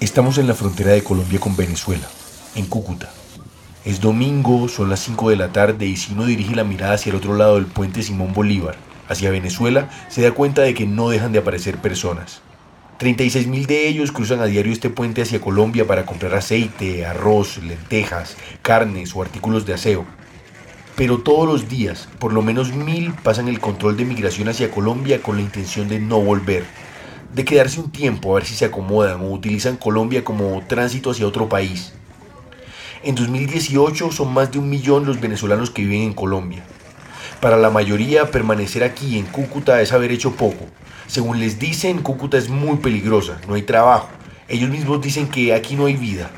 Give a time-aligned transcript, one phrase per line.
[0.00, 2.08] Estamos en la frontera de Colombia con Venezuela,
[2.54, 3.10] en Cúcuta.
[3.84, 7.10] Es domingo, son las 5 de la tarde y si uno dirige la mirada hacia
[7.10, 8.76] el otro lado del puente Simón Bolívar,
[9.10, 12.40] hacia Venezuela, se da cuenta de que no dejan de aparecer personas.
[12.96, 17.58] 36 mil de ellos cruzan a diario este puente hacia Colombia para comprar aceite, arroz,
[17.58, 20.06] lentejas, carnes o artículos de aseo.
[20.96, 25.20] Pero todos los días, por lo menos mil pasan el control de migración hacia Colombia
[25.20, 26.64] con la intención de no volver
[27.32, 31.26] de quedarse un tiempo a ver si se acomodan o utilizan Colombia como tránsito hacia
[31.26, 31.92] otro país.
[33.02, 36.64] En 2018 son más de un millón los venezolanos que viven en Colombia.
[37.40, 40.66] Para la mayoría, permanecer aquí en Cúcuta es haber hecho poco.
[41.06, 44.08] Según les dicen, Cúcuta es muy peligrosa, no hay trabajo.
[44.48, 46.30] Ellos mismos dicen que aquí no hay vida.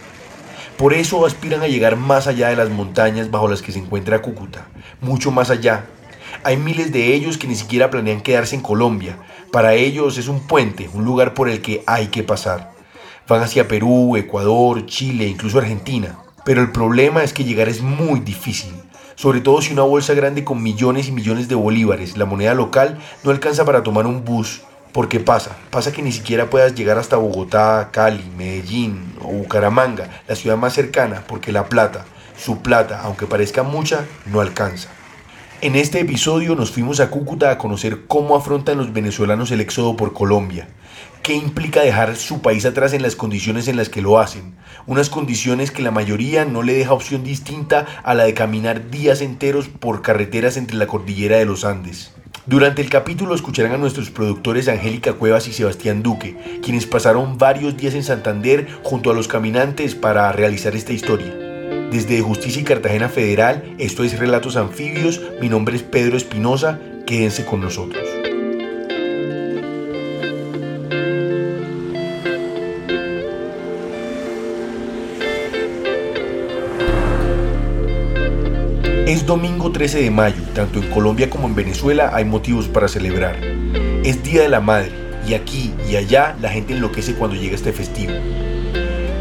[0.77, 4.23] Por eso aspiran a llegar más allá de las montañas bajo las que se encuentra
[4.23, 4.69] Cúcuta,
[5.01, 5.87] mucho más allá,
[6.45, 9.19] hay miles de ellos que ni siquiera planean quedarse en Colombia.
[9.51, 12.73] Para ellos es un puente, un lugar por el que hay que pasar.
[13.29, 16.19] Van hacia Perú, Ecuador, Chile, incluso Argentina.
[16.45, 18.73] Pero el problema es que llegar es muy difícil.
[19.15, 22.99] Sobre todo si una bolsa grande con millones y millones de bolívares, la moneda local,
[23.23, 24.63] no alcanza para tomar un bus.
[24.93, 30.35] Porque pasa, pasa que ni siquiera puedas llegar hasta Bogotá, Cali, Medellín o Bucaramanga, la
[30.35, 32.05] ciudad más cercana, porque la plata,
[32.37, 34.91] su plata, aunque parezca mucha, no alcanza.
[35.63, 39.97] En este episodio nos fuimos a Cúcuta a conocer cómo afrontan los venezolanos el éxodo
[39.97, 40.67] por Colombia,
[41.23, 44.57] qué implica dejar su país atrás en las condiciones en las que lo hacen,
[44.89, 49.21] unas condiciones que la mayoría no le deja opción distinta a la de caminar días
[49.21, 52.13] enteros por carreteras entre la cordillera de los Andes.
[52.45, 57.77] Durante el capítulo escucharán a nuestros productores Angélica Cuevas y Sebastián Duque, quienes pasaron varios
[57.77, 61.42] días en Santander junto a los caminantes para realizar esta historia.
[61.93, 67.45] Desde Justicia y Cartagena Federal, esto es Relatos Anfibios, mi nombre es Pedro Espinosa, quédense
[67.45, 68.03] con nosotros.
[79.07, 83.37] Es domingo 13 de mayo, tanto en Colombia como en Venezuela hay motivos para celebrar.
[84.03, 84.93] Es Día de la Madre,
[85.29, 88.15] y aquí y allá la gente enloquece cuando llega este festivo.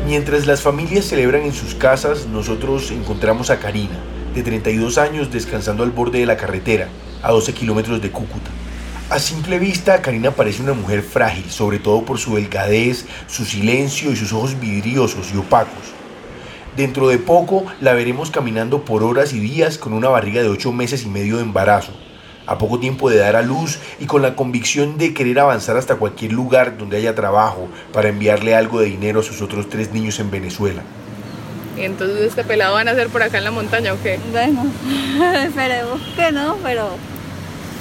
[0.05, 3.99] Mientras las familias celebran en sus casas, nosotros encontramos a Karina,
[4.33, 6.89] de 32 años, descansando al borde de la carretera,
[7.21, 8.49] a 12 kilómetros de Cúcuta.
[9.09, 14.11] A simple vista, Karina parece una mujer frágil, sobre todo por su delgadez, su silencio
[14.11, 15.93] y sus ojos vidriosos y opacos.
[16.75, 20.71] Dentro de poco la veremos caminando por horas y días con una barriga de 8
[20.71, 21.93] meses y medio de embarazo,
[22.45, 25.95] a poco tiempo de dar a luz y con la convicción de querer avanzar hasta
[25.95, 30.19] cualquier lugar donde haya trabajo para enviarle algo de dinero a sus otros tres niños
[30.19, 30.81] en Venezuela.
[31.77, 34.19] ¿Y entonces este pelado van a hacer por acá en la montaña o qué?
[34.31, 34.65] Bueno,
[35.43, 36.89] esperemos que no, pero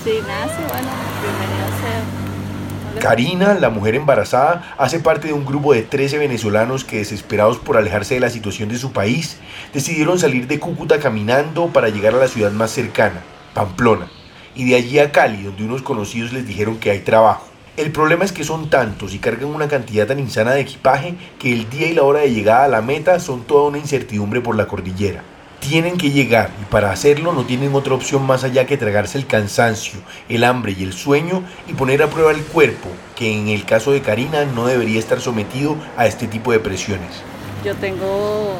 [0.04, 0.88] si nace, bueno,
[1.20, 3.00] bienvenido sea.
[3.00, 7.76] Karina, la mujer embarazada, hace parte de un grupo de 13 venezolanos que, desesperados por
[7.76, 9.38] alejarse de la situación de su país,
[9.72, 13.22] decidieron salir de Cúcuta caminando para llegar a la ciudad más cercana,
[13.54, 14.08] Pamplona
[14.54, 17.50] y de allí a Cali, donde unos conocidos les dijeron que hay trabajo.
[17.76, 21.52] El problema es que son tantos y cargan una cantidad tan insana de equipaje que
[21.52, 24.56] el día y la hora de llegada a la meta son toda una incertidumbre por
[24.56, 25.22] la cordillera.
[25.60, 29.26] Tienen que llegar y para hacerlo no tienen otra opción más allá que tragarse el
[29.26, 33.64] cansancio, el hambre y el sueño y poner a prueba el cuerpo, que en el
[33.64, 37.22] caso de Karina no debería estar sometido a este tipo de presiones.
[37.64, 38.56] Yo tengo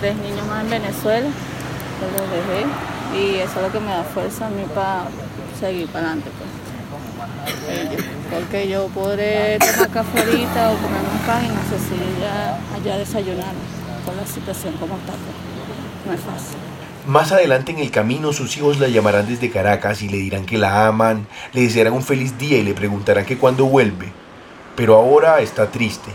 [0.00, 1.28] tres niños más en Venezuela,
[2.00, 2.66] los dejé
[3.14, 5.04] y eso es lo que me da fuerza a mí para
[5.58, 6.30] seguir para adelante.
[6.38, 6.64] Pues.
[8.30, 12.58] Porque yo podré tomar café ahorita o comer un pan y no sé si ya
[12.74, 13.54] allá desayunar
[14.04, 15.12] con la situación como está.
[15.12, 16.06] Pues.
[16.06, 16.58] No es fácil.
[17.06, 20.56] Más adelante en el camino sus hijos la llamarán desde Caracas y le dirán que
[20.56, 24.10] la aman, le desearán un feliz día y le preguntarán que cuándo vuelve.
[24.74, 26.10] Pero ahora está triste.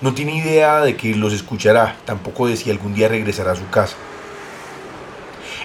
[0.00, 3.68] No tiene idea de que los escuchará, tampoco de si algún día regresará a su
[3.68, 3.96] casa.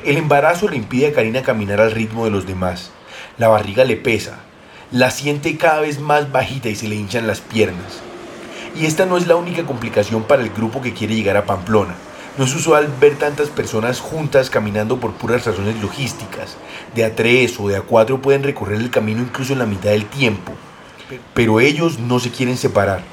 [0.03, 2.91] El embarazo le impide a Karina caminar al ritmo de los demás.
[3.39, 4.39] La barriga le pesa,
[4.91, 8.01] la siente cada vez más bajita y se le hinchan las piernas.
[8.75, 11.95] Y esta no es la única complicación para el grupo que quiere llegar a Pamplona.
[12.37, 16.57] No es usual ver tantas personas juntas caminando por puras razones logísticas.
[16.93, 19.91] De a tres o de a cuatro pueden recorrer el camino incluso en la mitad
[19.91, 20.51] del tiempo.
[21.33, 23.03] Pero ellos no se quieren separar.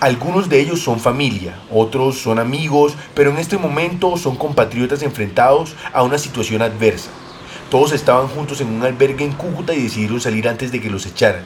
[0.00, 5.76] Algunos de ellos son familia, otros son amigos, pero en este momento son compatriotas enfrentados
[5.92, 7.10] a una situación adversa.
[7.70, 11.04] Todos estaban juntos en un albergue en Cúcuta y decidieron salir antes de que los
[11.04, 11.42] echaran.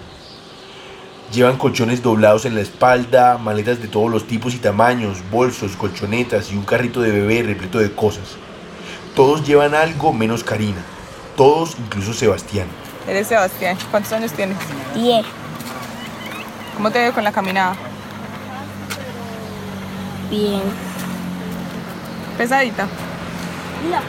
[1.32, 6.50] Llevan colchones doblados en la espalda, maletas de todos los tipos y tamaños, bolsos, colchonetas
[6.52, 8.36] y un carrito de bebé repleto de cosas.
[9.14, 10.82] Todos llevan algo menos Karina.
[11.36, 12.66] Todos, incluso Sebastián.
[13.08, 13.78] Eres Sebastián.
[13.90, 14.58] ¿Cuántos años tienes?
[14.94, 15.24] Diez.
[16.76, 17.74] ¿Cómo te ves con la caminada?
[20.28, 20.62] Bien.
[22.36, 22.88] ¿Pesadita?
[23.90, 24.00] No.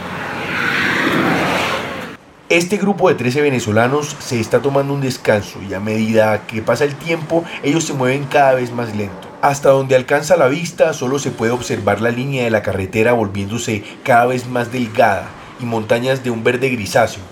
[2.52, 6.84] Este grupo de 13 venezolanos se está tomando un descanso y a medida que pasa
[6.84, 9.30] el tiempo ellos se mueven cada vez más lento.
[9.42, 13.86] Hasta donde alcanza la vista solo se puede observar la línea de la carretera volviéndose
[14.04, 15.30] cada vez más delgada
[15.62, 17.24] y montañas de un verde grisáceo.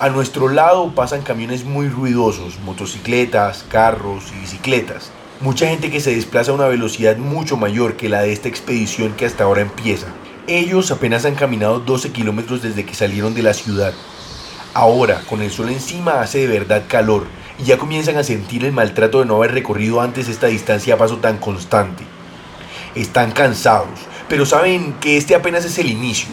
[0.00, 5.12] A nuestro lado pasan camiones muy ruidosos, motocicletas, carros y bicicletas.
[5.40, 9.14] Mucha gente que se desplaza a una velocidad mucho mayor que la de esta expedición
[9.14, 10.08] que hasta ahora empieza.
[10.46, 13.94] Ellos apenas han caminado 12 kilómetros desde que salieron de la ciudad.
[14.76, 17.26] Ahora, con el sol encima, hace de verdad calor
[17.58, 20.98] y ya comienzan a sentir el maltrato de no haber recorrido antes esta distancia a
[20.98, 22.04] paso tan constante.
[22.94, 26.28] Están cansados, pero saben que este apenas es el inicio.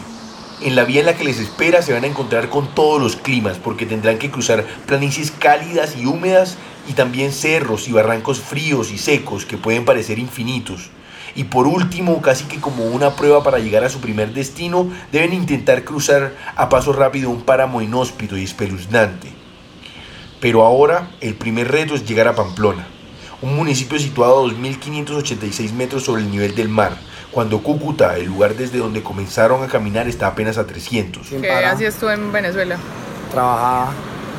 [0.60, 3.16] En la vía en la que les espera se van a encontrar con todos los
[3.16, 8.92] climas porque tendrán que cruzar planicies cálidas y húmedas y también cerros y barrancos fríos
[8.92, 10.90] y secos que pueden parecer infinitos.
[11.36, 15.32] Y por último, casi que como una prueba para llegar a su primer destino, deben
[15.32, 19.28] intentar cruzar a paso rápido un páramo inhóspito y espeluznante.
[20.40, 22.86] Pero ahora el primer reto es llegar a Pamplona,
[23.42, 26.96] un municipio situado a 2.586 metros sobre el nivel del mar,
[27.30, 31.26] cuando Cúcuta, el lugar desde donde comenzaron a caminar, está apenas a 300.
[31.40, 32.76] ¿Qué hacías tú en Venezuela?
[33.32, 33.92] Trabajaba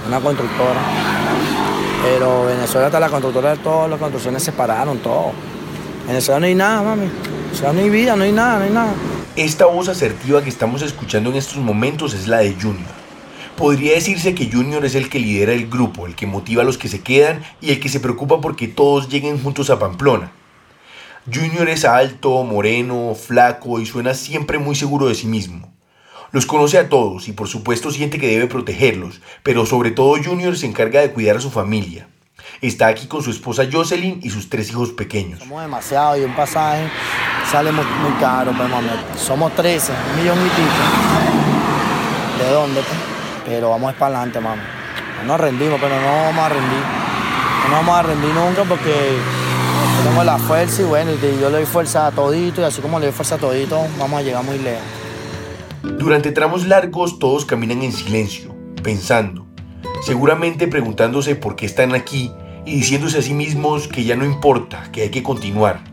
[0.03, 0.79] en una constructora,
[2.03, 5.33] pero Venezuela está la constructora, todas las construcciones se pararon, todo.
[6.05, 7.05] En Venezuela no hay nada, mami.
[7.05, 8.93] En Venezuela no hay vida, no hay nada, no hay nada.
[9.35, 12.85] Esta voz asertiva que estamos escuchando en estos momentos es la de Junior.
[13.57, 16.77] Podría decirse que Junior es el que lidera el grupo, el que motiva a los
[16.77, 20.31] que se quedan y el que se preocupa porque todos lleguen juntos a Pamplona.
[21.33, 25.73] Junior es alto, moreno, flaco y suena siempre muy seguro de sí mismo.
[26.31, 30.55] Los conoce a todos y por supuesto siente que debe protegerlos, pero sobre todo Junior
[30.55, 32.07] se encarga de cuidar a su familia.
[32.61, 35.39] Está aquí con su esposa Jocelyn y sus tres hijos pequeños.
[35.39, 36.89] Somos demasiado y un pasaje
[37.51, 38.87] sale muy, muy caro, pues, mami.
[39.17, 42.43] Somos 13, un millón y pico.
[42.43, 42.81] ¿De dónde?
[42.81, 42.97] pues?
[43.45, 44.61] Pero vamos para adelante, mami.
[45.21, 46.83] No nos rendimos, pero no vamos a rendir.
[47.63, 49.17] No nos vamos a rendir nunca porque
[49.97, 52.99] yo tengo la fuerza y bueno, yo le doy fuerza a todito y así como
[52.99, 54.83] le doy fuerza a todito, vamos a llegar muy lejos.
[55.83, 59.45] Durante tramos largos todos caminan en silencio, pensando,
[60.03, 62.31] seguramente preguntándose por qué están aquí
[62.65, 65.83] y diciéndose a sí mismos que ya no importa, que hay que continuar.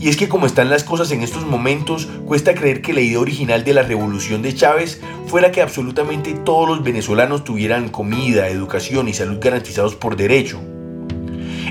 [0.00, 3.20] Y es que como están las cosas en estos momentos, cuesta creer que la idea
[3.20, 9.08] original de la revolución de Chávez fuera que absolutamente todos los venezolanos tuvieran comida, educación
[9.08, 10.60] y salud garantizados por derecho.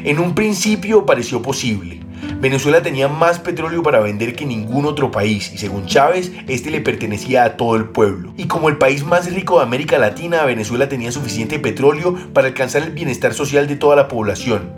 [0.03, 2.00] En un principio pareció posible.
[2.41, 6.81] Venezuela tenía más petróleo para vender que ningún otro país y según Chávez, este le
[6.81, 8.33] pertenecía a todo el pueblo.
[8.35, 12.81] Y como el país más rico de América Latina, Venezuela tenía suficiente petróleo para alcanzar
[12.81, 14.71] el bienestar social de toda la población.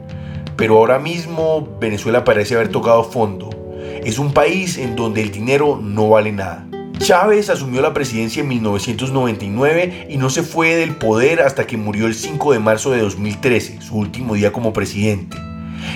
[0.58, 3.50] Pero ahora mismo Venezuela parece haber tocado fondo.
[4.04, 6.68] Es un país en donde el dinero no vale nada.
[6.98, 12.08] Chávez asumió la presidencia en 1999 y no se fue del poder hasta que murió
[12.08, 15.38] el 5 de marzo de 2013, su último día como presidente.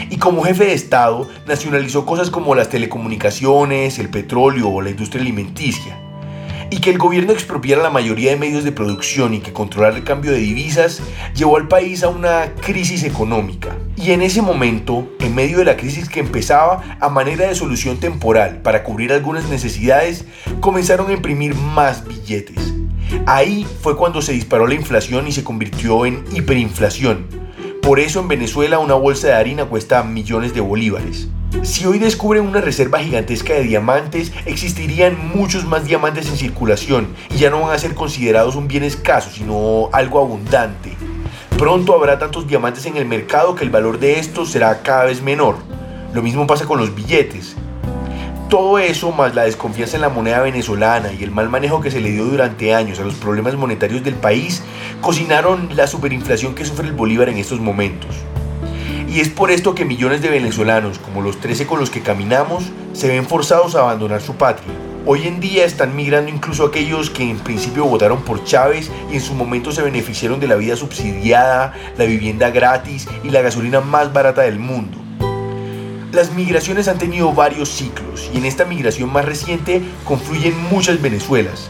[0.10, 5.22] Y como jefe de Estado, nacionalizó cosas como las telecomunicaciones, el petróleo o la industria
[5.22, 6.00] alimenticia.
[6.70, 10.04] Y que el gobierno expropiara la mayoría de medios de producción y que controlara el
[10.04, 11.02] cambio de divisas
[11.34, 13.78] llevó al país a una crisis económica.
[13.96, 17.98] Y en ese momento, en medio de la crisis que empezaba, a manera de solución
[17.98, 20.26] temporal para cubrir algunas necesidades,
[20.60, 22.74] comenzaron a imprimir más billetes.
[23.26, 27.46] Ahí fue cuando se disparó la inflación y se convirtió en hiperinflación.
[27.88, 31.30] Por eso en Venezuela una bolsa de harina cuesta millones de bolívares.
[31.64, 37.38] Si hoy descubren una reserva gigantesca de diamantes, existirían muchos más diamantes en circulación y
[37.38, 40.98] ya no van a ser considerados un bien escaso, sino algo abundante.
[41.58, 45.22] Pronto habrá tantos diamantes en el mercado que el valor de estos será cada vez
[45.22, 45.56] menor.
[46.14, 47.56] Lo mismo pasa con los billetes.
[48.49, 51.99] Todo eso, más la desconfianza en la moneda venezolana y el mal manejo que se
[51.99, 54.63] le dio durante años a los problemas monetarios del país,
[55.01, 58.16] cocinaron la superinflación que sufre el bolívar en estos momentos.
[59.09, 62.63] Y es por esto que millones de venezolanos, como los 13 con los que caminamos,
[62.94, 64.73] se ven forzados a abandonar su patria.
[65.06, 69.21] Hoy en día están migrando incluso aquellos que en principio votaron por Chávez y en
[69.21, 74.13] su momento se beneficiaron de la vida subsidiada, la vivienda gratis y la gasolina más
[74.13, 75.06] barata del mundo.
[76.14, 81.69] Las migraciones han tenido varios ciclos y en esta migración más reciente confluyen muchas Venezuelas.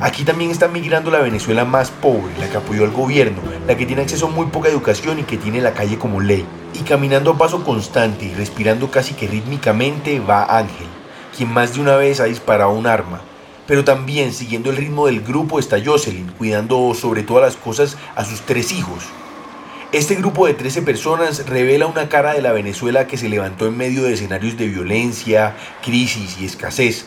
[0.00, 3.86] Aquí también está migrando la Venezuela más pobre, la que apoyó al gobierno, la que
[3.86, 6.44] tiene acceso a muy poca educación y que tiene la calle como ley.
[6.74, 10.88] Y caminando a paso constante y respirando casi que rítmicamente va Ángel,
[11.36, 13.20] quien más de una vez ha disparado un arma.
[13.68, 18.24] Pero también siguiendo el ritmo del grupo está Jocelyn, cuidando sobre todas las cosas a
[18.24, 19.04] sus tres hijos.
[19.90, 23.78] Este grupo de 13 personas revela una cara de la Venezuela que se levantó en
[23.78, 27.06] medio de escenarios de violencia, crisis y escasez.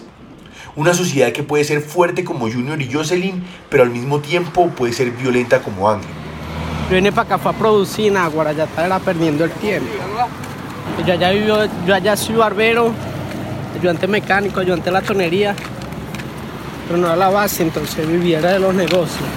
[0.76, 4.94] Una sociedad que puede ser fuerte como Junior y Jocelyn, pero al mismo tiempo puede
[4.94, 6.10] ser violenta como Ángel.
[6.90, 9.88] Yo vine para acá fue a producir en Aguara, ya estaba perdiendo el tiempo.
[11.06, 12.92] Yo allá vivo, yo allá soy barbero,
[13.80, 15.56] ayudante mecánico, ayudante de la tonería,
[16.88, 19.30] pero no era la base, entonces viviera de los negocios.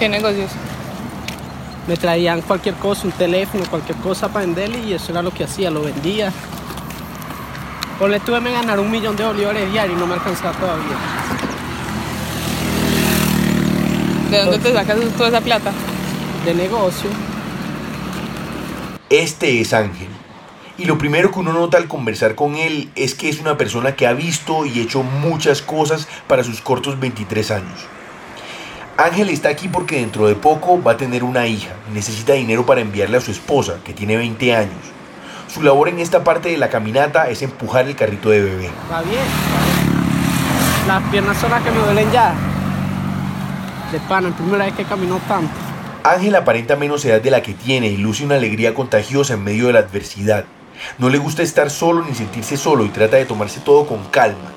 [0.00, 0.50] ¿Qué negocios?
[1.86, 5.44] Me traían cualquier cosa, un teléfono, cualquier cosa para venderle y eso era lo que
[5.44, 6.32] hacía, lo vendía.
[7.98, 10.96] Por le tuve me ganar un millón de bolívares diarios y no me alcanzaba todavía.
[14.30, 15.72] ¿De dónde te sacas toda esa plata?
[16.44, 17.08] De negocio.
[19.08, 20.08] Este es Ángel.
[20.78, 23.94] Y lo primero que uno nota al conversar con él es que es una persona
[23.94, 27.86] que ha visto y hecho muchas cosas para sus cortos 23 años.
[28.98, 32.64] Ángel está aquí porque dentro de poco va a tener una hija y necesita dinero
[32.64, 34.78] para enviarle a su esposa, que tiene 20 años.
[35.48, 38.70] Su labor en esta parte de la caminata es empujar el carrito de bebé.
[38.90, 39.20] Va bien.
[40.88, 42.34] Las piernas son las que me duelen ya.
[43.92, 45.52] De pana, la primera vez que camino tanto.
[46.02, 49.66] Ángel aparenta menos edad de la que tiene y luce una alegría contagiosa en medio
[49.66, 50.46] de la adversidad.
[50.96, 54.52] No le gusta estar solo ni sentirse solo y trata de tomarse todo con calma.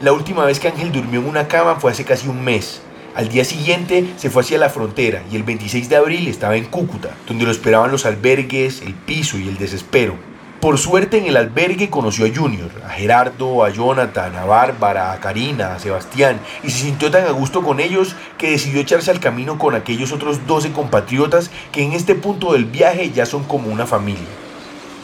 [0.00, 2.80] La última vez que Ángel durmió en una cama fue hace casi un mes.
[3.16, 6.66] Al día siguiente se fue hacia la frontera y el 26 de abril estaba en
[6.66, 10.16] Cúcuta, donde lo esperaban los albergues, el piso y el desespero.
[10.60, 15.20] Por suerte en el albergue conoció a Junior, a Gerardo, a Jonathan, a Bárbara, a
[15.20, 19.20] Karina, a Sebastián y se sintió tan a gusto con ellos que decidió echarse al
[19.20, 23.72] camino con aquellos otros 12 compatriotas que en este punto del viaje ya son como
[23.72, 24.28] una familia.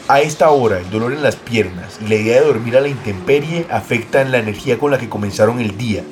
[0.08, 2.88] A esta hora el dolor en las piernas y la idea de dormir a la
[2.88, 6.04] intemperie afectan la energía con la que comenzaron el día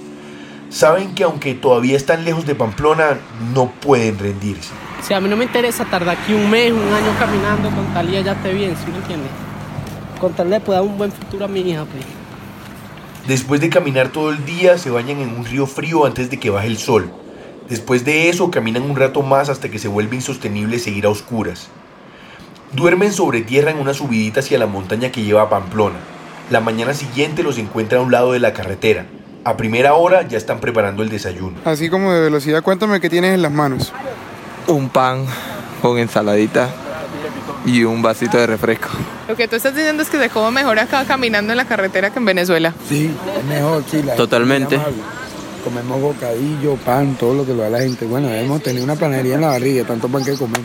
[0.71, 3.19] saben que aunque todavía están lejos de Pamplona,
[3.55, 4.71] no pueden rendirse.
[5.03, 8.09] Si a mí no me interesa tardar aquí un mes, un año caminando con tal
[8.09, 9.31] y ella esté bien, ¿sí me entiendes?
[10.21, 12.05] Con tal le pueda dar un buen futuro a mi hija, pues.
[13.27, 16.51] Después de caminar todo el día, se bañan en un río frío antes de que
[16.51, 17.11] baje el sol.
[17.69, 21.69] Después de eso, caminan un rato más hasta que se vuelve insostenible seguir a oscuras.
[22.73, 25.99] Duermen sobre tierra en una subidita hacia la montaña que lleva a Pamplona.
[26.51, 29.07] La mañana siguiente los encuentra a un lado de la carretera.
[29.43, 31.57] A primera hora ya están preparando el desayuno.
[31.65, 33.93] Así como de velocidad, cuéntame qué tienes en las manos.
[34.67, 35.25] Un pan
[35.81, 36.69] con ensaladita
[37.65, 38.89] y un vasito de refresco.
[39.29, 42.11] Lo que tú estás diciendo es que se come mejor acá caminando en la carretera
[42.11, 42.75] que en Venezuela.
[42.89, 44.03] Sí, es mejor, sí.
[44.03, 44.79] La Totalmente.
[45.65, 48.07] Comemos bocadillo, pan, todo lo que lo da la gente.
[48.07, 50.61] Bueno, hemos tenido una panería en la barriga, tanto pan que comer.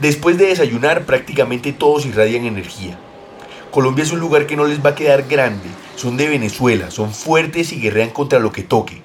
[0.00, 2.98] Después de desayunar, prácticamente todos irradian energía.
[3.70, 5.68] Colombia es un lugar que no les va a quedar grande.
[5.94, 9.02] Son de Venezuela, son fuertes y guerrean contra lo que toque.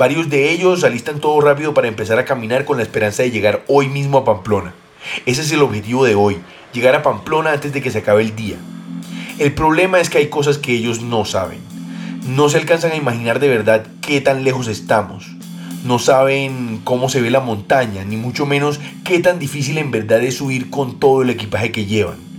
[0.00, 3.62] Varios de ellos alistan todo rápido para empezar a caminar con la esperanza de llegar
[3.68, 4.74] hoy mismo a Pamplona.
[5.26, 6.38] Ese es el objetivo de hoy,
[6.72, 8.56] llegar a Pamplona antes de que se acabe el día.
[9.38, 11.60] El problema es que hay cosas que ellos no saben.
[12.26, 15.30] No se alcanzan a imaginar de verdad qué tan lejos estamos.
[15.84, 20.20] No saben cómo se ve la montaña, ni mucho menos qué tan difícil en verdad
[20.24, 22.29] es subir con todo el equipaje que llevan.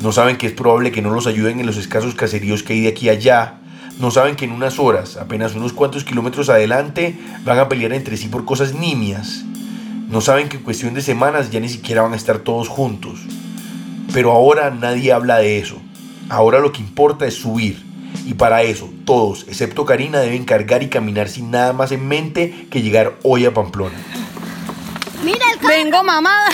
[0.00, 2.80] No saben que es probable que no los ayuden en los escasos caseríos que hay
[2.80, 3.54] de aquí a allá.
[3.98, 8.16] No saben que en unas horas, apenas unos cuantos kilómetros adelante, van a pelear entre
[8.16, 9.44] sí por cosas nimias.
[10.08, 13.20] No saben que en cuestión de semanas ya ni siquiera van a estar todos juntos.
[14.14, 15.76] Pero ahora nadie habla de eso.
[16.30, 17.84] Ahora lo que importa es subir.
[18.24, 22.68] Y para eso, todos, excepto Karina, deben cargar y caminar sin nada más en mente
[22.70, 23.96] que llegar hoy a Pamplona.
[25.22, 26.48] Mira el Vengo mamada.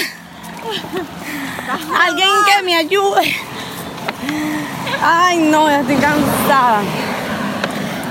[1.68, 3.34] Alguien que me ayude.
[5.02, 6.82] Ay, no, ya estoy cansada.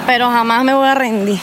[0.06, 1.40] Pero jamás me voy a rendir.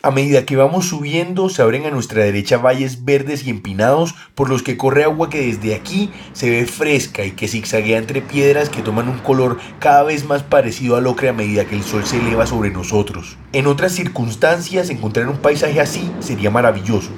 [0.00, 4.48] A medida que vamos subiendo, se abren a nuestra derecha valles verdes y empinados por
[4.48, 8.68] los que corre agua que desde aquí se ve fresca y que zigzaguea entre piedras
[8.68, 12.04] que toman un color cada vez más parecido al ocre a medida que el sol
[12.04, 13.36] se eleva sobre nosotros.
[13.52, 17.10] En otras circunstancias, encontrar un paisaje así sería maravilloso,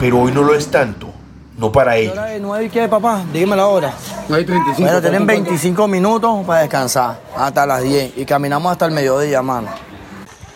[0.00, 1.11] pero hoy no lo es tanto.
[1.56, 2.14] No para ellos.
[2.14, 3.24] ¿Hora de 9 y qué, papá?
[3.32, 3.92] Dígame la hora.
[4.28, 4.76] 9.35.
[4.78, 8.16] Bueno, tienen 25 minutos para descansar, hasta las 10.
[8.16, 9.68] Y caminamos hasta el mediodía, mano.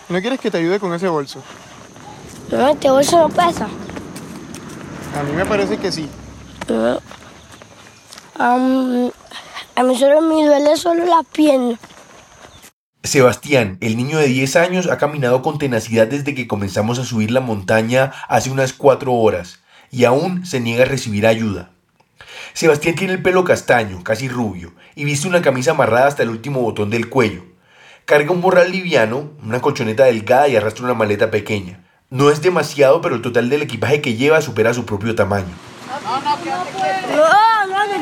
[0.09, 1.43] ¿No quieres que te ayude con ese bolso?
[2.51, 3.69] No, este bolso no pesa.
[5.19, 6.09] A mí me parece que sí.
[8.39, 9.11] Am,
[9.75, 11.79] a mí solo me duele solo las piernas.
[13.03, 17.31] Sebastián, el niño de 10 años, ha caminado con tenacidad desde que comenzamos a subir
[17.31, 21.71] la montaña hace unas 4 horas y aún se niega a recibir ayuda.
[22.53, 26.61] Sebastián tiene el pelo castaño, casi rubio, y viste una camisa amarrada hasta el último
[26.61, 27.45] botón del cuello.
[28.07, 31.85] Carga un morral liviano, una colchoneta delgada y arrastra una maleta pequeña.
[32.09, 35.53] No es demasiado, pero el total del equipaje que lleva supera su propio tamaño.
[35.87, 36.11] No,
[37.67, 37.97] no, no.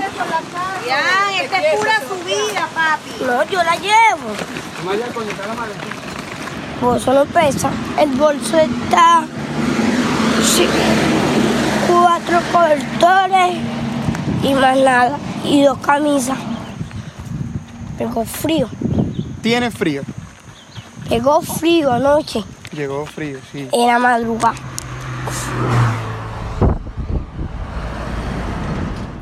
[0.86, 3.24] Ya, esta es pura subida, papi.
[3.24, 4.34] No, yo la llevo.
[6.80, 7.70] Bolso no pesa.
[7.98, 9.24] El bolso está...
[10.42, 10.68] Sí.
[12.04, 13.56] Cuatro cobertores
[14.42, 15.16] y más nada.
[15.42, 16.36] Y dos camisas.
[17.96, 18.68] Tengo frío.
[19.40, 20.02] ¿Tienes frío?
[21.08, 23.68] Llegó frío anoche, Llegó frío, sí.
[23.72, 24.54] en la madrugada.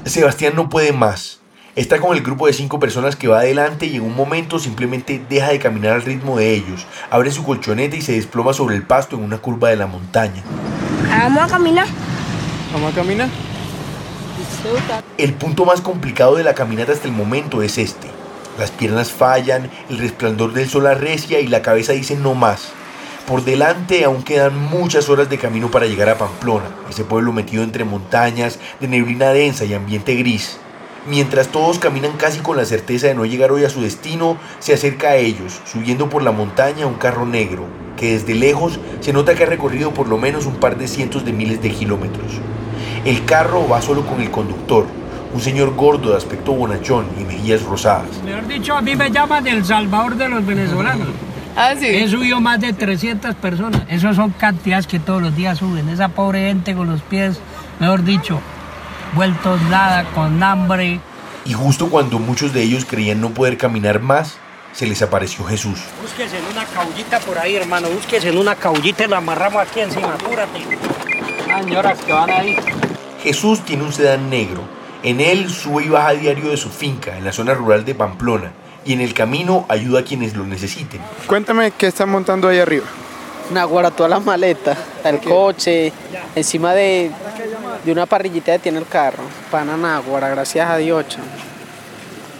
[0.04, 1.38] Sebastián no puede más.
[1.76, 5.24] Está con el grupo de cinco personas que va adelante y en un momento simplemente
[5.30, 8.82] deja de caminar al ritmo de ellos, abre su colchoneta y se desploma sobre el
[8.82, 10.42] pasto en una curva de la montaña.
[11.08, 11.86] Vamos a caminar.
[12.72, 13.28] Vamos a caminar.
[15.18, 18.08] El punto más complicado de la caminata hasta el momento es este.
[18.58, 22.72] Las piernas fallan, el resplandor del sol arrecia y la cabeza dice no más.
[23.26, 27.62] Por delante aún quedan muchas horas de camino para llegar a Pamplona, ese pueblo metido
[27.62, 30.58] entre montañas, de neblina densa y ambiente gris.
[31.06, 34.72] Mientras todos caminan casi con la certeza de no llegar hoy a su destino, se
[34.72, 37.64] acerca a ellos, subiendo por la montaña un carro negro,
[37.96, 41.24] que desde lejos se nota que ha recorrido por lo menos un par de cientos
[41.24, 42.40] de miles de kilómetros.
[43.04, 44.86] El carro va solo con el conductor,
[45.34, 48.22] un señor gordo de aspecto bonachón y mejillas rosadas.
[48.24, 51.08] Mejor dicho, a mí me llaman el Salvador de los venezolanos.
[51.56, 51.86] Ah, sí.
[51.86, 53.82] He subido más de 300 personas.
[53.88, 55.88] Esas son cantidades que todos los días suben.
[55.88, 57.40] Esa pobre gente con los pies,
[57.80, 58.40] mejor dicho,
[59.12, 61.00] vueltos nada, con hambre.
[61.44, 64.36] Y justo cuando muchos de ellos creían no poder caminar más,
[64.72, 65.80] se les apareció Jesús.
[66.00, 67.88] Búsquese en una caullita por ahí, hermano.
[67.88, 70.14] Búsquese en una caullita y la amarramos aquí encima.
[70.14, 70.60] Apúrate.
[71.46, 72.56] Señoras que van ahí.
[73.22, 74.62] Jesús tiene un sedán negro.
[75.02, 77.94] En él sube y baja a diario de su finca, en la zona rural de
[77.94, 78.52] Pamplona,
[78.84, 81.00] y en el camino ayuda a quienes lo necesiten.
[81.26, 82.86] Cuéntame qué están montando ahí arriba.
[83.50, 85.92] Naguara, todas las maletas, el coche,
[86.36, 87.10] encima de,
[87.84, 89.24] de una parrillita que tiene el carro.
[89.50, 91.04] Pana Naguara, gracias a Dios.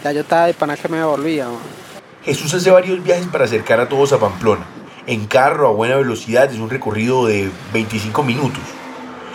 [0.03, 1.45] Ya yo estaba de pana que me volvía.
[1.45, 1.57] man.
[2.23, 4.65] Jesús hace varios viajes para acercar a todos a Pamplona.
[5.07, 8.61] En carro a buena velocidad es un recorrido de 25 minutos.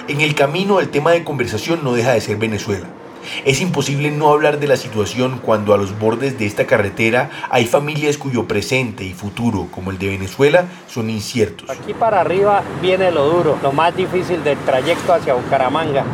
[0.09, 2.87] En el camino el tema de conversación no deja de ser Venezuela.
[3.45, 7.67] Es imposible no hablar de la situación cuando a los bordes de esta carretera hay
[7.67, 11.69] familias cuyo presente y futuro, como el de Venezuela, son inciertos.
[11.71, 16.05] Aquí para arriba viene lo duro, lo más difícil del trayecto hacia Bucaramanga.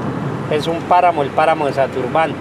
[0.50, 2.33] Es un páramo, el páramo de Saturbán.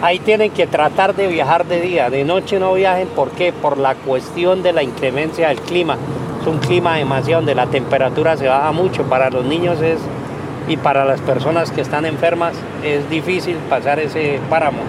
[0.00, 3.08] Ahí tienen que tratar de viajar de día, de noche no viajen.
[3.08, 3.52] ¿Por qué?
[3.52, 5.96] Por la cuestión de la inclemencia del clima.
[6.40, 9.02] Es un clima demasiado donde la temperatura se baja mucho.
[9.04, 9.98] Para los niños es
[10.68, 12.54] y para las personas que están enfermas
[12.84, 14.80] es difícil pasar ese páramo.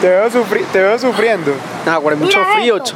[0.00, 1.52] Te veo, sufri- te veo sufriendo.
[1.84, 2.76] Naguara, hay mucho Mira frío.
[2.76, 2.94] esto.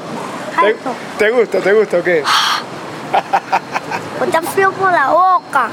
[1.19, 1.59] ¿Te, gusta?
[1.61, 2.23] ¿Te gusta o qué?
[4.21, 5.69] Bota frío por la boca.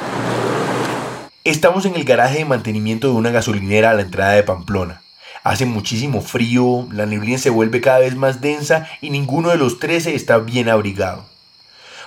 [1.44, 5.02] Estamos en el garaje de mantenimiento de una gasolinera a la entrada de Pamplona.
[5.44, 9.80] Hace muchísimo frío, la neblina se vuelve cada vez más densa y ninguno de los
[9.80, 11.26] 13 está bien abrigado.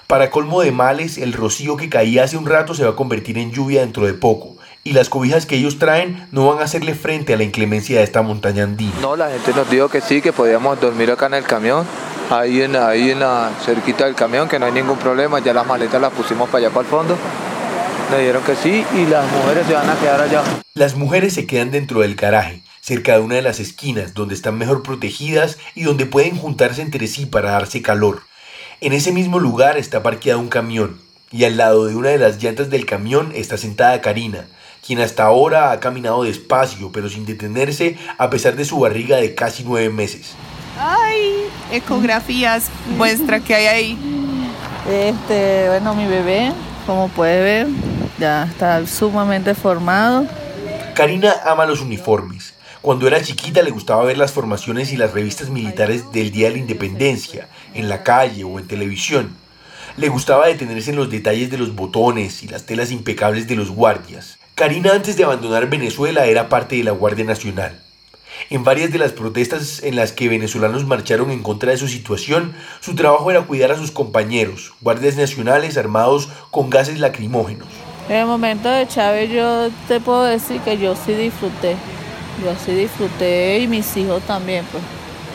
[0.07, 3.37] Para colmo de males, el rocío que caía hace un rato se va a convertir
[3.37, 6.94] en lluvia dentro de poco, y las cobijas que ellos traen no van a hacerle
[6.94, 8.94] frente a la inclemencia de esta montaña andina.
[9.01, 11.85] No, la gente nos dijo que sí, que podíamos dormir acá en el camión,
[12.31, 15.66] ahí en, ahí en la cerquita del camión, que no hay ningún problema, ya las
[15.66, 17.16] maletas las pusimos para allá para el fondo.
[18.11, 20.43] Nos dijeron que sí y las mujeres se van a quedar allá.
[20.75, 24.59] Las mujeres se quedan dentro del garaje, cerca de una de las esquinas, donde están
[24.59, 28.23] mejor protegidas y donde pueden juntarse entre sí para darse calor.
[28.81, 31.01] En ese mismo lugar está parqueado un camión,
[31.33, 34.47] y al lado de una de las llantas del camión está sentada Karina,
[34.87, 39.35] quien hasta ahora ha caminado despacio, pero sin detenerse, a pesar de su barriga de
[39.35, 40.35] casi nueve meses.
[40.79, 43.99] Ay, ecografías muestra que hay ahí.
[44.90, 46.53] Este, bueno, mi bebé,
[46.85, 47.67] como puede ver,
[48.24, 50.26] ya está sumamente formado.
[50.94, 52.54] Karina ama los uniformes.
[52.80, 56.54] Cuando era chiquita le gustaba ver las formaciones y las revistas militares del Día de
[56.54, 59.37] la Independencia, en la calle o en televisión.
[59.98, 63.70] Le gustaba detenerse en los detalles de los botones y las telas impecables de los
[63.70, 64.38] guardias.
[64.54, 67.78] Karina antes de abandonar Venezuela era parte de la Guardia Nacional.
[68.48, 72.54] En varias de las protestas en las que venezolanos marcharon en contra de su situación,
[72.80, 77.68] su trabajo era cuidar a sus compañeros, guardias nacionales armados con gases lacrimógenos.
[78.09, 81.75] En el momento de Chávez yo te puedo decir que yo sí disfruté.
[82.45, 84.83] Yo sí disfruté y mis hijos también, pues.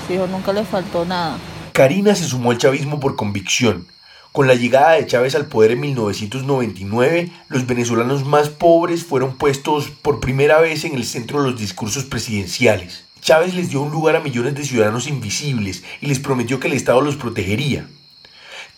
[0.02, 1.38] Mis hijos nunca les faltó nada.
[1.74, 3.88] Karina se sumó al chavismo por convicción.
[4.32, 9.90] Con la llegada de Chávez al poder en 1999, los venezolanos más pobres fueron puestos
[9.90, 13.06] por primera vez en el centro de los discursos presidenciales.
[13.22, 16.74] Chávez les dio un lugar a millones de ciudadanos invisibles y les prometió que el
[16.74, 17.88] Estado los protegería.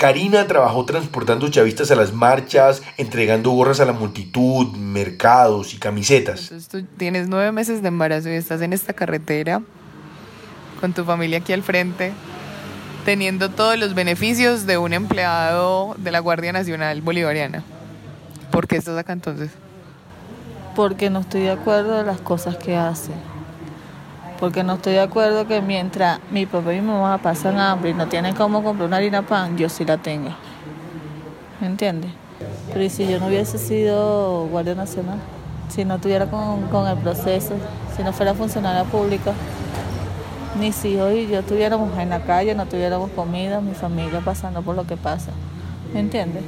[0.01, 6.41] Karina trabajó transportando chavistas a las marchas, entregando gorras a la multitud, mercados y camisetas.
[6.41, 9.61] Entonces tú tienes nueve meses de embarazo y estás en esta carretera
[10.79, 12.13] con tu familia aquí al frente,
[13.05, 17.63] teniendo todos los beneficios de un empleado de la Guardia Nacional Bolivariana.
[18.49, 19.51] ¿Por qué estás acá entonces?
[20.75, 23.11] Porque no estoy de acuerdo de las cosas que hace.
[24.41, 27.93] Porque no estoy de acuerdo que mientras mi papá y mi mamá pasan hambre y
[27.93, 30.35] no tienen cómo comprar una harina pan, yo sí la tenga.
[31.61, 32.09] ¿Me entiendes?
[32.73, 35.19] Pero ¿y si yo no hubiese sido Guardia Nacional?
[35.69, 37.53] Si no estuviera con, con el proceso,
[37.95, 39.31] si no fuera funcionaria pública,
[40.59, 44.75] mis hijos y yo estuviéramos en la calle, no tuviéramos comida, mi familia pasando por
[44.75, 45.29] lo que pasa.
[45.93, 46.43] ¿Me entiendes?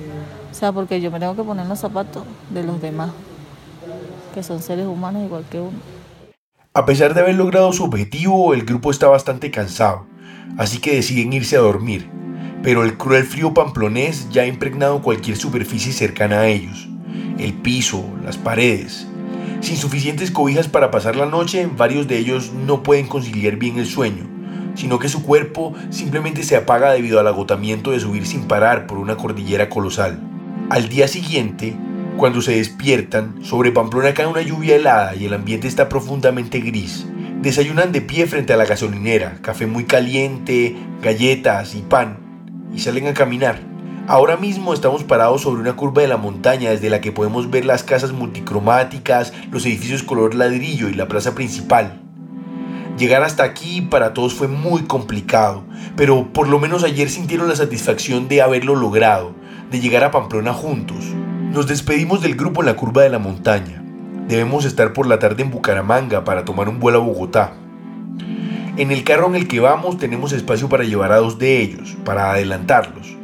[0.52, 3.12] O sea, porque yo me tengo que poner los zapatos de los demás,
[4.34, 5.93] que son seres humanos igual que uno.
[6.76, 10.08] A pesar de haber logrado su objetivo, el grupo está bastante cansado,
[10.58, 12.10] así que deciden irse a dormir.
[12.64, 16.90] Pero el cruel frío pamplonés ya ha impregnado cualquier superficie cercana a ellos.
[17.38, 19.06] El piso, las paredes.
[19.62, 23.86] Sin suficientes cobijas para pasar la noche, varios de ellos no pueden conciliar bien el
[23.86, 24.24] sueño,
[24.74, 28.98] sino que su cuerpo simplemente se apaga debido al agotamiento de subir sin parar por
[28.98, 30.20] una cordillera colosal.
[30.72, 31.78] Al día siguiente,
[32.18, 37.06] cuando se despiertan, sobre Pamplona cae una lluvia helada y el ambiente está profundamente gris.
[37.42, 42.18] Desayunan de pie frente a la gasolinera, café muy caliente, galletas y pan,
[42.74, 43.60] y salen a caminar.
[44.08, 47.66] Ahora mismo estamos parados sobre una curva de la montaña desde la que podemos ver
[47.66, 52.02] las casas multicromáticas, los edificios color ladrillo y la plaza principal.
[52.98, 55.64] Llegar hasta aquí para todos fue muy complicado,
[55.96, 59.34] pero por lo menos ayer sintieron la satisfacción de haberlo logrado,
[59.72, 61.04] de llegar a Pamplona juntos.
[61.54, 63.84] Nos despedimos del grupo en la curva de la montaña.
[64.28, 67.54] Debemos estar por la tarde en Bucaramanga para tomar un vuelo a Bogotá.
[68.76, 71.96] En el carro en el que vamos tenemos espacio para llevar a dos de ellos,
[72.04, 73.16] para adelantarlos.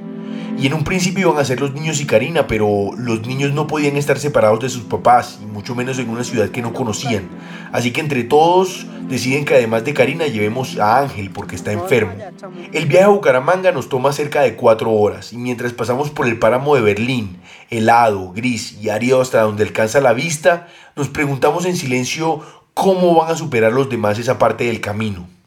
[0.59, 3.65] Y en un principio iban a ser los niños y Karina, pero los niños no
[3.65, 7.29] podían estar separados de sus papás, y mucho menos en una ciudad que no conocían.
[7.71, 12.11] Así que entre todos deciden que además de Karina llevemos a Ángel porque está enfermo.
[12.73, 16.37] El viaje a Bucaramanga nos toma cerca de cuatro horas y mientras pasamos por el
[16.39, 17.37] páramo de Berlín,
[17.69, 20.67] helado, gris y árido hasta donde alcanza la vista,
[20.97, 22.41] nos preguntamos en silencio
[22.73, 25.38] cómo van a superar los demás esa parte del camino.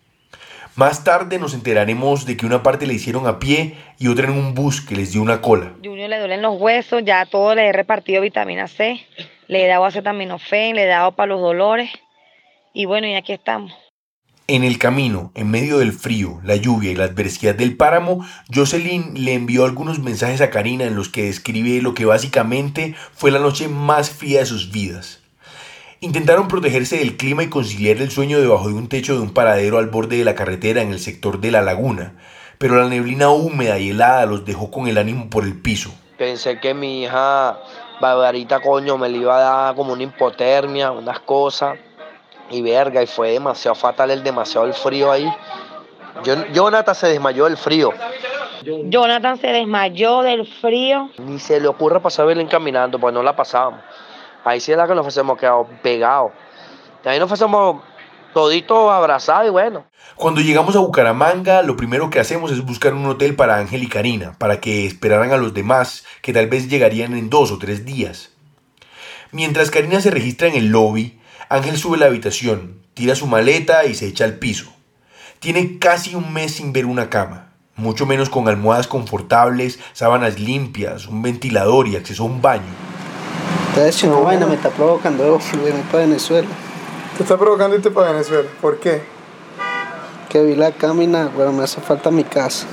[0.75, 4.33] Más tarde nos enteraremos de que una parte le hicieron a pie y otra en
[4.33, 5.75] un bus que les dio una cola.
[5.85, 9.07] Junior le duelen los huesos, ya todo le he repartido vitamina C,
[9.49, 11.91] le he dado acetaminofén, le he dado para los dolores
[12.73, 13.75] y bueno, y aquí estamos.
[14.49, 19.25] En el camino, en medio del frío, la lluvia y la adversidad del páramo, Jocelyn
[19.25, 23.39] le envió algunos mensajes a Karina en los que describe lo que básicamente fue la
[23.39, 25.22] noche más fría de sus vidas.
[26.03, 29.79] Intentaron protegerse del clima y conciliar el sueño debajo de un techo de un paradero
[29.79, 32.15] al borde de la carretera en el sector de la laguna,
[32.59, 35.93] pero la neblina húmeda y helada los dejó con el ánimo por el piso.
[36.19, 37.57] Pensé que mi hija
[38.01, 41.79] Barbarita, coño, me le iba a dar como una hipotermia, unas cosas,
[42.51, 45.33] y verga, y fue demasiado fatal el demasiado el frío ahí.
[46.53, 47.93] Jonathan se desmayó del frío.
[48.87, 51.11] Jonathan se desmayó del frío.
[51.19, 53.83] Ni se le ocurre pasar Belén caminando, pues no la pasábamos.
[54.45, 56.33] Ahí sí es la que nos hemos quedado pegados.
[57.05, 57.83] Ahí nos fuésemos
[58.33, 59.85] toditos abrazados y bueno.
[60.17, 63.89] Cuando llegamos a Bucaramanga, lo primero que hacemos es buscar un hotel para Ángel y
[63.89, 67.85] Karina, para que esperaran a los demás, que tal vez llegarían en dos o tres
[67.85, 68.31] días.
[69.31, 73.85] Mientras Karina se registra en el lobby, Ángel sube a la habitación, tira su maleta
[73.85, 74.73] y se echa al piso.
[75.39, 81.07] Tiene casi un mes sin ver una cama, mucho menos con almohadas confortables, sábanas limpias,
[81.07, 82.92] un ventilador y acceso a un baño.
[83.73, 86.47] Entonces, si no vaina me está provocando irme para Venezuela.
[87.17, 88.47] ¿Te está provocando irte para Venezuela?
[88.61, 89.03] ¿Por qué?
[90.29, 92.67] Que vi la camina, bueno, me hace falta mi casa.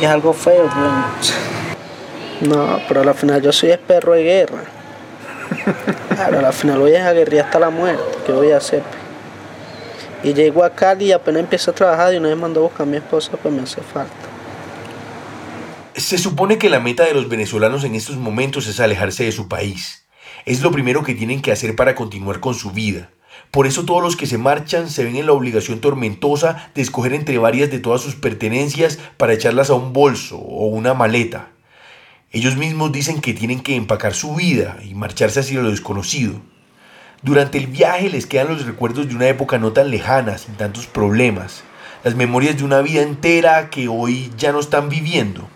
[0.00, 2.48] Y es algo feo, pues.
[2.48, 4.64] No, pero al final yo soy el perro de guerra.
[6.16, 8.02] Claro, al final voy a guerrear hasta la muerte.
[8.24, 8.82] ¿Qué voy a hacer?
[10.24, 12.82] Y llego a Cali y apenas empiezo a trabajar y una vez mandó a buscar
[12.82, 14.35] a mi esposa, pues me hace falta.
[15.96, 19.48] Se supone que la meta de los venezolanos en estos momentos es alejarse de su
[19.48, 20.06] país.
[20.44, 23.08] Es lo primero que tienen que hacer para continuar con su vida.
[23.50, 27.14] Por eso todos los que se marchan se ven en la obligación tormentosa de escoger
[27.14, 31.48] entre varias de todas sus pertenencias para echarlas a un bolso o una maleta.
[32.30, 36.42] Ellos mismos dicen que tienen que empacar su vida y marcharse hacia lo desconocido.
[37.22, 40.86] Durante el viaje les quedan los recuerdos de una época no tan lejana, sin tantos
[40.86, 41.64] problemas,
[42.04, 45.48] las memorias de una vida entera que hoy ya no están viviendo.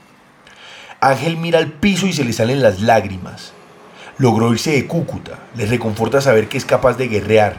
[1.01, 3.55] Ángel mira al piso y se le salen las lágrimas.
[4.19, 7.57] Logró irse de Cúcuta, le reconforta saber que es capaz de guerrear,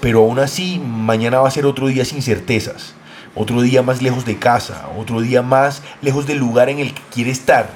[0.00, 2.94] pero aún así mañana va a ser otro día sin certezas,
[3.34, 7.02] otro día más lejos de casa, otro día más lejos del lugar en el que
[7.12, 7.68] quiere estar.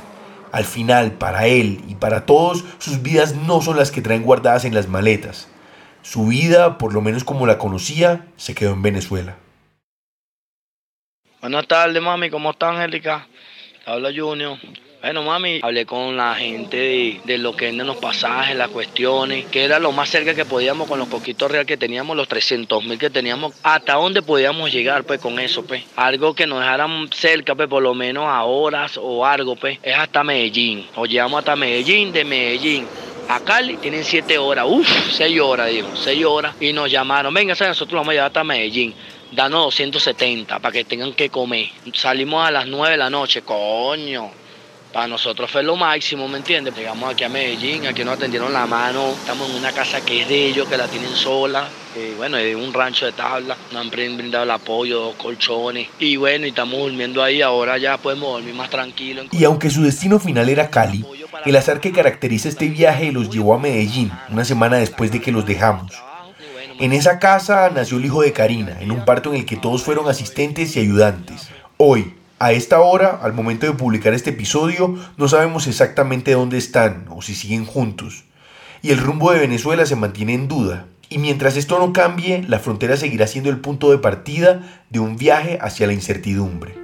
[0.52, 4.64] Al final, para él y para todos, sus vidas no son las que traen guardadas
[4.64, 5.48] en las maletas.
[6.00, 9.36] Su vida, por lo menos como la conocía, se quedó en Venezuela.
[11.42, 13.26] Buenas tardes, mami, ¿cómo está Angélica?
[13.84, 14.56] Habla Junior.
[15.04, 19.62] Bueno, mami, hablé con la gente de, lo que venden los pasajes, las cuestiones, que
[19.62, 22.98] era lo más cerca que podíamos con los poquitos real que teníamos, los 300 mil
[22.98, 25.84] que teníamos, hasta dónde podíamos llegar, pues, con eso, pues.
[25.94, 29.94] Algo que nos dejaran cerca, pues, por lo menos a horas o algo, pues, es
[29.94, 30.86] hasta Medellín.
[30.96, 32.86] O llegamos hasta Medellín, de Medellín
[33.28, 36.54] a Cali tienen siete horas, uff, seis horas, digo, seis horas.
[36.60, 38.94] Y nos llamaron, venga, nosotros vamos a llevar hasta Medellín.
[39.32, 41.68] Danos 270 para que tengan que comer.
[41.92, 44.43] Salimos a las 9 de la noche, coño.
[44.94, 46.72] Para nosotros fue lo máximo, ¿me entiendes?
[46.76, 49.08] Llegamos aquí a Medellín, aquí nos atendieron la mano.
[49.10, 51.66] Estamos en una casa que es de ellos, que la tienen sola.
[51.96, 53.56] Eh, bueno, es un rancho de tabla.
[53.72, 55.88] Nos han brindado el apoyo, dos colchones.
[55.98, 57.42] Y bueno, y estamos durmiendo ahí.
[57.42, 59.24] Ahora ya podemos dormir más tranquilo.
[59.32, 61.04] Y aunque su destino final era Cali,
[61.44, 65.32] el azar que caracteriza este viaje los llevó a Medellín, una semana después de que
[65.32, 65.90] los dejamos.
[66.78, 69.82] En esa casa nació el hijo de Karina, en un parto en el que todos
[69.82, 71.48] fueron asistentes y ayudantes.
[71.78, 77.06] Hoy, a esta hora, al momento de publicar este episodio, no sabemos exactamente dónde están
[77.08, 78.24] o si siguen juntos.
[78.82, 80.86] Y el rumbo de Venezuela se mantiene en duda.
[81.08, 85.16] Y mientras esto no cambie, la frontera seguirá siendo el punto de partida de un
[85.16, 86.74] viaje hacia la incertidumbre.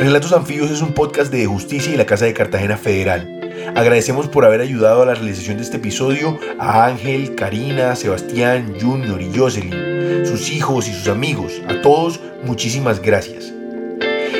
[0.00, 3.37] Relatos Anfibios es un podcast de Justicia y la Casa de Cartagena Federal.
[3.74, 9.20] Agradecemos por haber ayudado a la realización de este episodio a Ángel, Karina, Sebastián, Junior
[9.20, 11.60] y Jocelyn, sus hijos y sus amigos.
[11.68, 13.52] A todos, muchísimas gracias.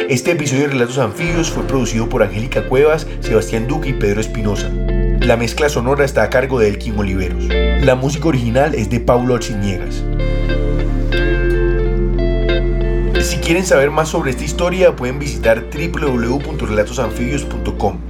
[0.08, 4.70] Este episodio de Relatos Anfibios fue producido por Angélica Cuevas, Sebastián Duque y Pedro Espinosa.
[5.20, 7.44] La mezcla sonora está a cargo de Elkin Oliveros.
[7.84, 10.02] La música original es de Paulo Arciniegas.
[13.20, 18.07] Si quieren saber más sobre esta historia, pueden visitar www.relatosanfibios.com.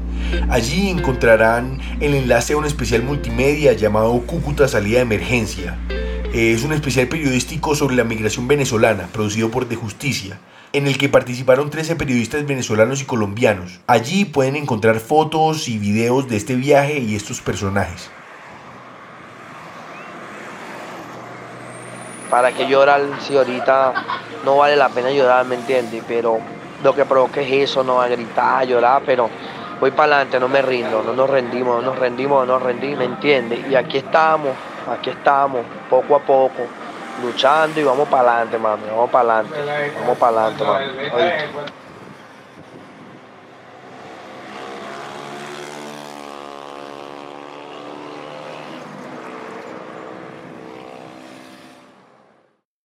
[0.50, 5.78] Allí encontrarán el enlace a un especial multimedia llamado Cúcuta Salida de Emergencia.
[6.32, 10.38] Es un especial periodístico sobre la migración venezolana, producido por De Justicia,
[10.72, 13.80] en el que participaron 13 periodistas venezolanos y colombianos.
[13.86, 18.10] Allí pueden encontrar fotos y videos de este viaje y estos personajes.
[22.28, 23.94] ¿Para qué llorar si ahorita
[24.44, 26.02] no vale la pena llorar, me entiendes?
[26.06, 26.40] Pero
[26.84, 29.30] lo que provoca es eso, no va a gritar, llorar, pero
[29.80, 32.98] voy para adelante, no me rindo, no nos rendimos, no nos rendimos, no nos rendimos,
[32.98, 33.66] ¿me entiendes?
[33.70, 34.52] Y aquí estamos,
[34.90, 36.66] aquí estamos, poco a poco,
[37.22, 39.60] luchando y vamos para adelante, mami, vamos para adelante,
[40.00, 41.77] vamos para adelante, mami.